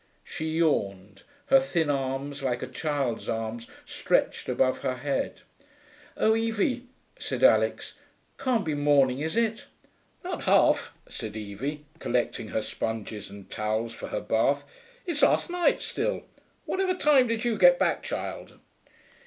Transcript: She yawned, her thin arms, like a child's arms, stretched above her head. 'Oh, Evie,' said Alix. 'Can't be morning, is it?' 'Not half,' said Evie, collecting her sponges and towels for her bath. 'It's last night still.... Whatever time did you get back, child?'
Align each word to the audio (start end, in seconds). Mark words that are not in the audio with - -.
She 0.23 0.57
yawned, 0.57 1.21
her 1.45 1.59
thin 1.59 1.91
arms, 1.91 2.41
like 2.41 2.63
a 2.63 2.67
child's 2.67 3.29
arms, 3.29 3.67
stretched 3.85 4.49
above 4.49 4.79
her 4.79 4.95
head. 4.95 5.41
'Oh, 6.17 6.35
Evie,' 6.35 6.87
said 7.19 7.43
Alix. 7.43 7.93
'Can't 8.39 8.65
be 8.65 8.73
morning, 8.73 9.19
is 9.19 9.37
it?' 9.37 9.67
'Not 10.23 10.45
half,' 10.45 10.91
said 11.07 11.37
Evie, 11.37 11.85
collecting 11.99 12.47
her 12.47 12.63
sponges 12.63 13.29
and 13.29 13.47
towels 13.51 13.93
for 13.93 14.07
her 14.07 14.21
bath. 14.21 14.63
'It's 15.05 15.21
last 15.21 15.51
night 15.51 15.83
still.... 15.83 16.23
Whatever 16.65 16.95
time 16.95 17.27
did 17.27 17.45
you 17.45 17.55
get 17.55 17.77
back, 17.77 18.01
child?' 18.01 18.57